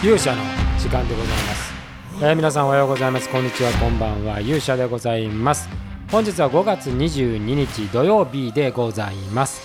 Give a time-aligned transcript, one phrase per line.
[0.00, 0.42] 勇者の
[0.78, 1.74] 時間でございます、
[2.20, 3.28] えー皆さんおはようございます。
[3.28, 4.40] こんにちはこんばんは。
[4.40, 5.68] 勇者でございます。
[6.12, 9.60] 本日は5月22日土曜日でございます、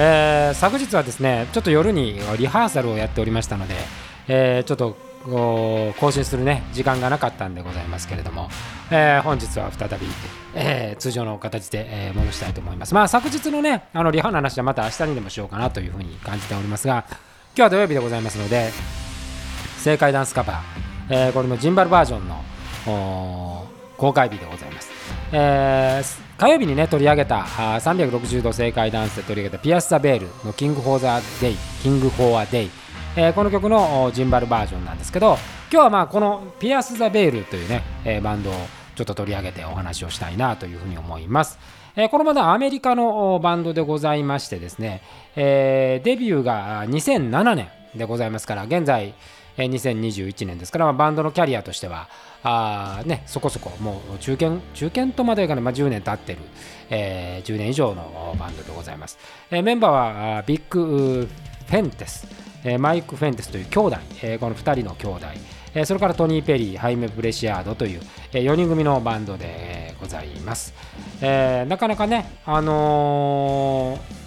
[0.00, 3.74] えー昨日はですねちょっと夜にリハーサルをやっておりましたので、
[4.28, 4.96] えーちょっと
[6.00, 8.48] 更新するね時間がなかったんでございますけれども、
[8.90, 10.06] えー本日は再び、
[10.54, 12.94] えー通常の形で、えー戻したいと思います。
[12.94, 17.18] まあ昨日のねあのリハの話はまた明日にでもしようかなというふうに感じておりますが今
[17.56, 18.70] 日は土曜日でございますので
[19.86, 24.90] 正解ダンスカバー、えーこれのジンバルバージョンの公開日でございます、
[25.30, 32.70] えー火曜日にね取り上げたあ360度正解ダンスで取り上げたピアス・ザ・ベールのキング・フォー・ザ・デイキング・フォー・ア・デイ、
[33.16, 35.38] えーこの曲のジンバルバージョンなんですけど
[35.70, 38.54] 今日はまあこのピアス・ザ・ベールというね、えーバンドを
[38.96, 41.60] ちょっと取り上げてお話をしたいなというふうに思います。
[41.94, 45.02] えこのバンドはアメリカのバンドでございましてですね、
[45.36, 49.14] えデビューが2007年でございますから現在
[49.56, 52.08] え2021年ですから、まあ、バンドのキャリアとしては
[52.42, 56.38] あ、ね、そこそこもう中堅中堅とまでいかない、まあ、10年経ってる、
[56.90, 59.18] えー10年以上のバンドでございます、
[59.50, 59.90] えーメンバー
[60.36, 61.28] はビッグ
[61.66, 62.28] フェンテス、
[62.64, 65.26] えマイク・フェンテスという兄弟、えこの2人の兄弟
[65.74, 68.00] えそれからトニー・ペリー、ハイメ・プレシアードという、
[68.32, 70.72] え4人組のバンドでございます。
[71.20, 74.25] えなかなかね、あのー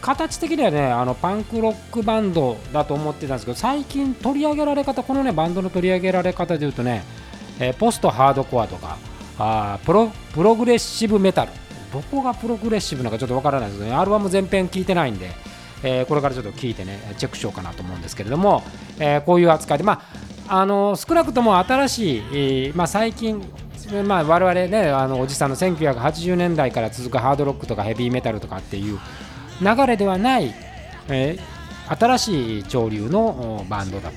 [0.00, 7.04] 形的にはねあのパンクロックバンドだと思ってたんですけど最近取り上げられ方このねバンドの取り上げられ方でいうとね、
[7.58, 8.98] えーポストハードコアとか
[9.38, 11.52] あプロプログレッシブメタル。
[11.92, 13.96] どこがプログレッシブなのかちょっとわからないですけどね。
[13.96, 15.30] アルバム全編聞いてないんで、
[15.82, 18.62] えーこれからちょっと聞いてねチェックしようかなと思うんですけれども、
[18.98, 20.02] えーこういう扱いでま
[20.48, 23.42] ああの少なくとも新しい、まあ、最近
[24.04, 28.98] まあ、我々ねあのおじさんの1980年代から続くハードロックとかヘビーメタルとかっていう
[29.60, 30.54] 流れではない、
[31.08, 31.56] えー
[31.88, 34.16] 新しい潮流のバンドだと。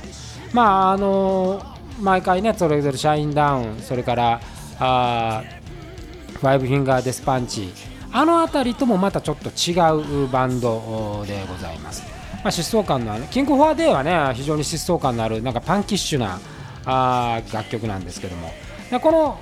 [0.53, 1.61] まああの
[2.01, 4.41] 毎回ねそれぞれシャインダウンそれから
[4.79, 5.43] あ
[6.33, 7.71] ファイブフィンガーデスパンチ
[8.11, 9.73] あの辺りともまたちょっと違
[10.23, 12.03] うバンドでございます。
[12.41, 16.39] まあ、疾走感のあるキング・フォア・デーはね非常に疾走感のあるなんかパンキッシュな
[16.85, 18.49] あ楽曲なんですけども
[18.89, 19.37] でこの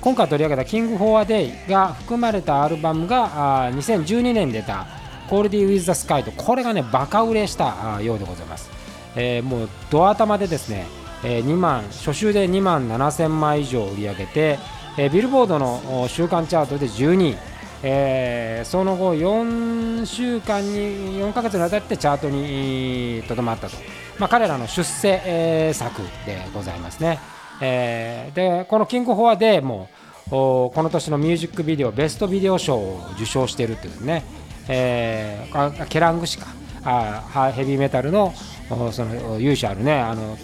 [0.00, 4.86] 今回取り上げた「キング・フォア・デイ」が含まれたアルバムがあ2012年出た
[5.28, 8.70] 「コライド・ウィズ・ザ・スカイ」とこれがねバカ売れしたようでございます、
[9.16, 10.86] えーもうど頭でですね、
[11.24, 14.58] えー2万初週で2万7000枚以上売り上げて、
[14.96, 17.36] えービルボードの週間チャートで12位。
[17.82, 23.76] えーその後4週間に4ヶ月にわたってチャートにとどまったと、
[24.18, 27.20] まあ、彼らの出世、えー作でございますね、
[27.60, 29.88] えーでこの「キング・フォア・デーも」
[30.30, 34.24] おこの年のミュージックビデオベストビデオ賞を受賞しているというね、
[34.68, 36.46] えーケラング誌か
[36.84, 38.34] あヘビーメタルの
[38.70, 40.36] おその雄であるねあの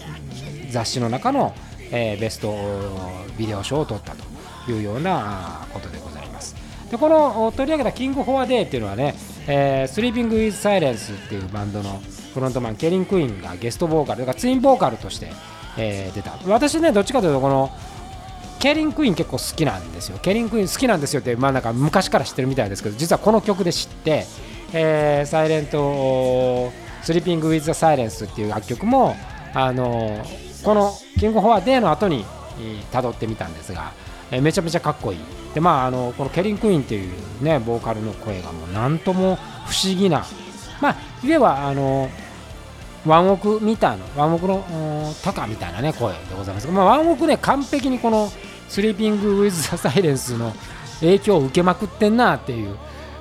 [0.71, 1.55] 雑誌の中の、
[1.91, 2.55] えーベスト
[3.39, 6.55] ビデオ賞を取ったというようなことでございます。
[6.91, 9.15] でこの取り上げた「キング・フォア・デー」っていうのはね
[9.47, 12.01] 「えー、スリーピング・ウィズ・サイレンス」っていうバンドの
[12.33, 15.33] フロントマンケリン・クインがゲストボーカルだからツインボーカルとして、
[15.77, 17.71] えー出た私ねどっちかというとこの
[18.64, 20.19] ケリン・クイン結構好きなんですよ。
[20.22, 24.25] ケリン・クイン好きなんですよって、まあ、なんか昔から知ってるみたいですけど実はこの曲で知って
[24.72, 29.16] 「えーサイレント・スリーピング・ウィズ・ザ・サイレンス」っていう楽曲も
[29.52, 30.19] あの
[30.62, 32.25] この「キング・フォア・デー」の後に
[32.91, 33.92] たどってみたんですが、
[34.30, 35.19] えめちゃめちゃかっこいい。
[35.52, 39.36] でまああのこのケリン・クインっていうねボーカルの声がもうなんとも
[39.66, 40.25] 不思議な
[40.81, 42.08] まあいわばあの
[43.04, 44.64] ワンオクみたいなワンオクの
[45.22, 48.32] タカみたいなね声でございますが、まあ、ワンオクね完璧にこの
[48.69, 50.52] スリーピング・ウィズ・ザ・サイレンスの
[51.00, 52.76] 影響を受けまくってんなっていう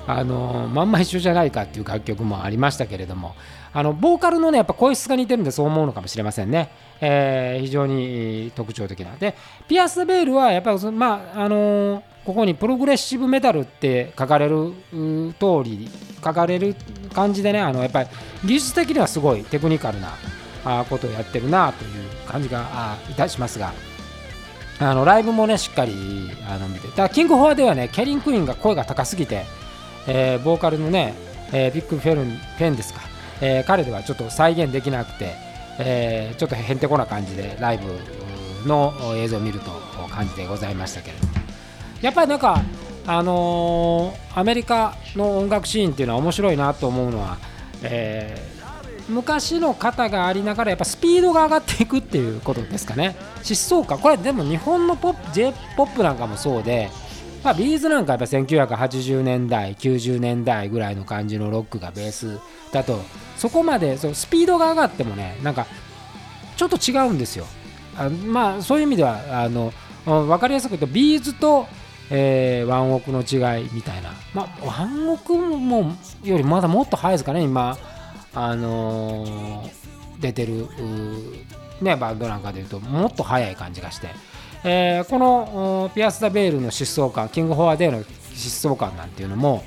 [0.06, 3.34] あのまんま一緒じゃないかっていう楽曲もありましたけれども
[3.72, 9.16] あのボーカルのねやっぱ声質が似てるんでそう思うのかもしれませんね、えー非常に特徴的な。
[9.16, 9.34] で
[9.68, 14.72] ピアス・ベールはやっぱりまああのここにプログレッシブメタルって書かれる
[15.38, 15.88] 通り
[16.22, 16.76] 書かれる
[17.12, 18.08] 感じでねあのやっぱり
[18.44, 20.12] 技術的にはすごいテクニカルな
[20.88, 21.90] ことをやってるなという
[22.26, 23.93] 感じがいたしますが。
[24.84, 26.88] あのライブもねしっかりあの見て。
[26.88, 29.44] だキング・フォアではねケリン・クイーンが声が高すぎて、
[30.06, 31.14] えーボーカルのね、
[31.52, 33.00] えービッグ・フェルンフェンですか、
[33.40, 35.32] えー彼ではちょっと再現できなくて、
[35.78, 39.70] えーちょっとへんてこな感じでライブの映像を見ると
[40.10, 41.32] 感じでございましたけれども。
[42.02, 42.60] やっぱりなんか
[43.06, 47.38] あのーアメリカの音楽シーンっていうのは面白いなと思うのは、
[47.82, 48.53] え
[49.08, 53.16] 昔の型がありながらやっぱスピードが上がっていくっていうことですかね。
[53.42, 53.98] 疾走感。
[53.98, 56.90] これでも日本のポップ j p o p なんかもそうで、
[57.42, 62.38] まあ、ビーズなんかやっぱ1980年代90年代ぐらいの感じのロックがベース
[62.72, 63.00] だと。
[63.36, 65.66] そこまでそうスピードが上がってもねなんか
[66.56, 67.46] ちょっと違うんですよ。
[67.96, 69.72] あまあそういう意味ではあの
[70.06, 71.66] 分かりやすく言うとビーズと、
[72.10, 77.76] えー、ワンオクの違いみたいな、まあ、ワンオクもよりまだもっと早いですかね今。
[78.34, 79.70] あのー、
[80.20, 80.66] 出てる
[81.80, 84.08] ね、バンドなんかでいうともっと早い感じがして、
[84.64, 89.64] えー、このピアス・ザ・ベールの疾走感キング・フォア・デーの疾走感なんていうのも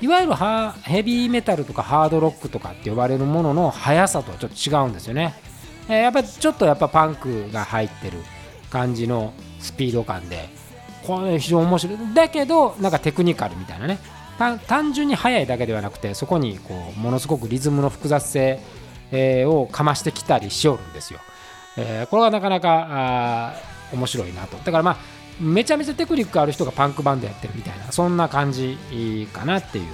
[0.00, 0.34] いわゆる
[0.82, 5.34] ヘビーメタルとかハードロックとかって呼ばれるものの速さとはちょっと違うんですよね、
[5.88, 8.18] えー、やっぱちょっとやっぱパンクが入ってる
[8.70, 10.48] 感じのスピード感で
[11.06, 11.98] これ非常に面白い。
[12.14, 13.98] だけどなんかテクニカルみたいなね。
[14.66, 18.58] 単純に速いだけではなくてそこにこうものすごくリズムの複雑性、
[19.12, 21.20] え、をかましてきたりしおるんですよ、
[21.76, 23.54] えー、これはなかなか
[23.92, 24.56] 面白いなと。
[24.56, 24.96] だからまあ
[25.40, 28.78] めちゃめちゃテクニックある人がパンクバンドやってるみたいなそんな感じ
[29.32, 29.84] かなっていう、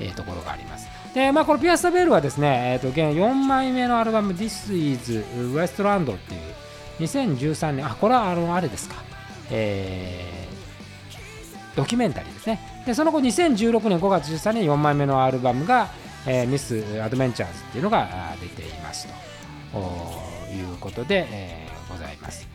[0.00, 0.88] えー、ところがあります。
[1.14, 6.40] でまあこのピアス・タベールはですね、えー、と現4枚目のアルバム This is Westland っていう
[7.00, 8.96] 2013年あこれはあのあれですか。
[9.50, 10.43] えー、
[11.76, 12.60] ドキュメンタリーですね。
[12.86, 15.88] でその後2016年5月13日に4枚目のアルバムが、
[16.26, 18.08] えー、ミス・アドベンチャーズっていうのが
[18.40, 19.14] 出ていますと。
[20.54, 22.46] いうことで、えー、ございます。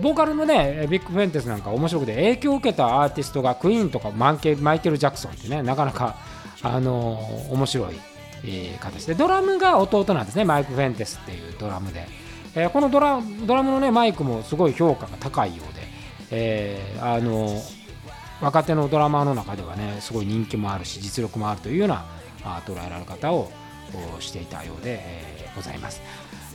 [0.00, 6.16] ボーカルのねビッグ・フェンテスなんか面白くて影響を受けたアーティストがクイーンとかマンケマイケル・ジャクソンってねなかなか
[6.62, 7.94] あのー、面白い、
[8.44, 10.44] え、形でドラムが弟なんですね。
[10.44, 12.06] マイク・フェンテスっていうドラムで、
[12.56, 15.82] えー、このドラドラムのねマイクもすごい評価が高いようで、
[16.30, 17.83] えー、あのー
[18.44, 22.04] 若手のドラマーの中ではねすごい人気もあるし実力もあるというような
[22.66, 23.50] 捉えられ方を
[24.20, 26.02] していたようで、え、ございます。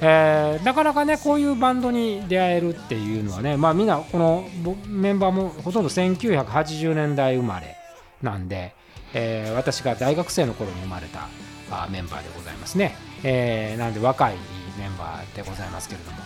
[0.01, 4.47] えー、なかなかねこういうバンドに出会えるっていうのはねまあみんなこの
[4.88, 7.75] メンバーもほとんど1980年代生まれ
[8.21, 8.74] なんで、
[9.13, 11.27] えー、私が大学生の頃に生まれた
[11.69, 14.36] あメンバーでございますね、えー、なので若い
[14.80, 16.18] メンバーでございますけれども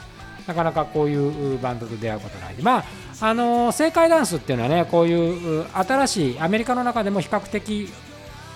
[0.47, 2.55] なかなかこういうバンドと出会うことない。
[2.55, 2.83] でまあ
[3.21, 7.89] あの正解ダンスっていうのはねこういう新しいアメリカの中でも比較的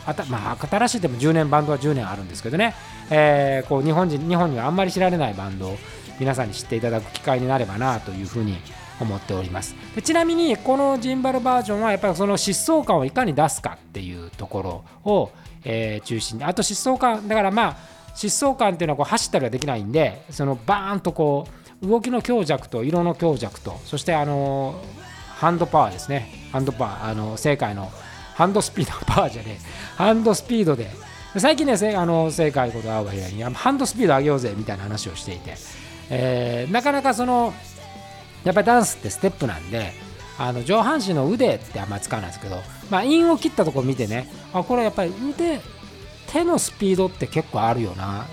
[0.06, 2.74] あた、まあ、新しいでも10年バンドは10年あるんですけどね、
[3.10, 5.78] えー、こう日本人日本にはあんまり知られないバンドを
[6.20, 8.58] 皆さんに知っていただく機会になればなというふうに
[9.00, 9.76] 思っております。
[9.96, 15.32] でちなみにこのジンバルバージョンはやっぱりその疾走感をいかに出すかっていうところを、
[15.64, 16.44] えー、中心に。
[16.44, 17.78] あと疾走感だからまあ
[18.18, 21.48] 疾走感っていうのはこう走ったりはできないんでそのバーンとこ
[21.82, 24.82] う動きの強弱と色の強弱とそしてあの
[25.38, 26.50] ハンドパワーですね。
[26.52, 27.92] ハンドパワーあの正解の
[28.34, 29.96] ハンドスピードパワーじゃねえ。
[29.96, 30.90] ハンドスピードで。
[31.38, 35.56] 最近ねあの正解こと会うわけにハンドスピード上げようぜみたいな話をしていて、
[36.10, 37.54] えー、なかなかその
[38.44, 39.92] やっぱりダンスってステップなんで
[40.40, 42.56] あの上半身の腕ってあんま使わないですけど、
[42.90, 45.60] まあ、インを切ったところ見てねあこれやっぱり腕
[46.38, 48.26] 手のスピードって結構あるよな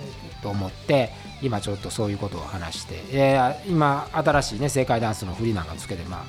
[0.42, 1.10] と思って
[1.40, 6.24] 今ちょっとそういうことを話して、えー、今新しいね正解ダンスの振りなんかつけてま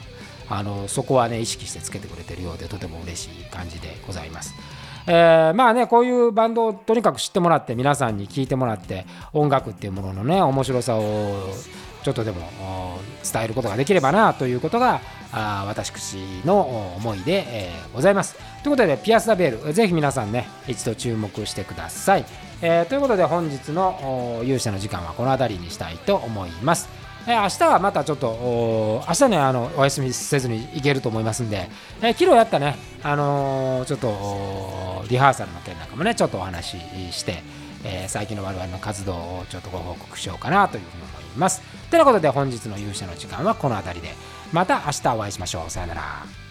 [0.49, 4.53] ああのそこはね意識してつけてくれてるようでとても嬉しい感じでございます。
[5.07, 11.49] えー、まあねこういうバンドをとにかく知ってもらって皆さんに聴いてもらって音楽っていうもののね面白さを
[12.05, 16.15] ちょっとでも伝えることができればなということがあ私
[16.45, 18.35] の思いで、え、ございます。
[18.61, 22.25] ということでピアス・ダ・ベールぜひ皆さんね一度注目してください。
[22.61, 26.89] えー、ということで本日の勇者の時間はこの辺りにしたいと思います。
[27.25, 31.69] えー、明日はまたちょっと明日ねあのお休みせずに行けると思いますんで、
[32.03, 37.41] えー、昨日やったね、あのー、ちょっとリハーサルの件なんかもねちょっとお話しして、
[37.85, 41.61] えー、最近の我々の活動をちょっとご報告しようかなというふうに思います。
[41.89, 44.13] ということで本日の勇者の時間はこの辺りで
[44.51, 45.69] また明日お会いしましょう。
[45.69, 46.44] さよなら。